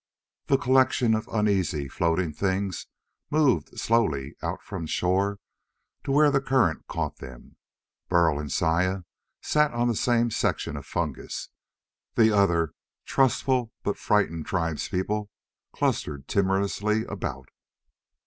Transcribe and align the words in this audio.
The 0.47 0.57
collection 0.57 1.13
of 1.13 1.27
uneasy, 1.31 1.87
floating 1.87 2.33
things 2.33 2.87
moved 3.29 3.77
slowly 3.79 4.35
out 4.41 4.63
from 4.63 4.87
shore 4.87 5.37
to 6.03 6.11
where 6.11 6.31
the 6.31 6.41
current 6.41 6.87
caught 6.87 7.17
them. 7.17 7.55
Burl 8.09 8.39
and 8.39 8.51
Saya 8.51 9.03
sat 9.43 9.71
on 9.73 9.87
the 9.87 9.95
same 9.95 10.31
section 10.31 10.75
of 10.75 10.87
fungus, 10.87 11.49
the 12.15 12.31
other 12.35 12.73
trustful 13.05 13.73
but 13.83 13.95
frightened 13.95 14.47
tribes 14.47 14.89
people 14.89 15.29
clustered 15.71 16.27
timorously 16.27 17.05
about. 17.05 17.49